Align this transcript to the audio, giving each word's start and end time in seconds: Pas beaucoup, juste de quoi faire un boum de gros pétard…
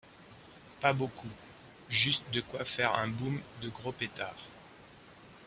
Pas 0.81 0.93
beaucoup, 0.93 1.29
juste 1.87 2.23
de 2.31 2.41
quoi 2.41 2.65
faire 2.65 2.95
un 2.95 3.07
boum 3.07 3.39
de 3.61 3.69
gros 3.69 3.91
pétard… 3.91 4.47